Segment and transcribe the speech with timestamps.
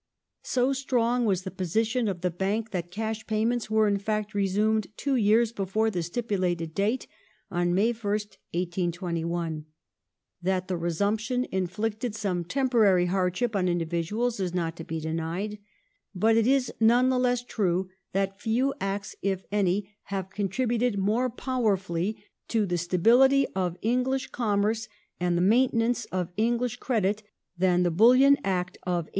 [0.41, 4.87] So strong was the position of the Bank that cash payments were in fact resumed
[4.97, 7.05] two yeai s before the stipulated date—
[7.51, 9.65] on May 1st, 1821.
[10.41, 15.59] That the resumption inflicted some temporary hardship on individuals is not to be denied,
[16.15, 21.29] but it is none the less true that few Acts, if any, have contributed more
[21.29, 24.87] powerfully to the stability of English _/ commerce
[25.19, 27.21] and the maintenance of English credit
[27.55, 29.09] than the Bulliim V Act of 1819.